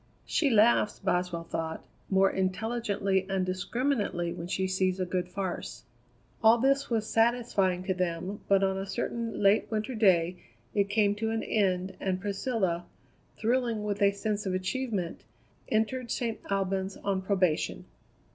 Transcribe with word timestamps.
"She 0.25 0.49
laughs," 0.49 0.97
Boswell 0.97 1.43
thought, 1.43 1.85
"more 2.09 2.31
intelligently 2.31 3.27
and 3.29 3.45
discriminately 3.45 4.33
when 4.33 4.47
she 4.47 4.65
sees 4.65 4.99
a 4.99 5.05
good 5.05 5.29
farce." 5.29 5.83
All 6.41 6.57
this 6.57 6.89
was 6.89 7.07
satisfying 7.07 7.83
to 7.83 7.93
them, 7.93 8.39
but 8.47 8.63
on 8.63 8.79
a 8.79 8.87
certain 8.87 9.43
late 9.43 9.69
winter 9.69 9.93
day 9.93 10.37
it 10.73 10.89
came 10.89 11.13
to 11.17 11.29
an 11.29 11.43
end, 11.43 11.95
and 11.99 12.19
Priscilla, 12.19 12.85
thrilling 13.37 13.83
with 13.83 14.01
a 14.01 14.11
sense 14.11 14.47
of 14.47 14.55
achievement, 14.55 15.23
entered 15.69 16.09
St. 16.09 16.39
Albans 16.49 16.97
on 16.97 17.21
probation. 17.21 17.85